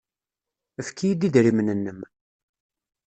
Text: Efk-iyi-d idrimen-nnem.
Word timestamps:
Efk-iyi-d 0.79 1.27
idrimen-nnem. 1.27 1.99